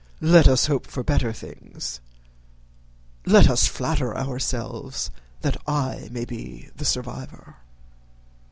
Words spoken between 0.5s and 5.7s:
hope for better things. Let us flatter ourselves that